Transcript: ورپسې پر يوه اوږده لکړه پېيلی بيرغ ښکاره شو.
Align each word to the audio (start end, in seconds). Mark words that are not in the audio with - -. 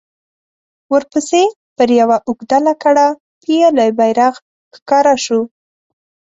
ورپسې 0.93 1.43
پر 1.77 1.89
يوه 1.99 2.17
اوږده 2.27 2.59
لکړه 2.67 3.05
پېيلی 3.41 3.89
بيرغ 3.97 4.33
ښکاره 4.75 5.15
شو. 5.25 5.41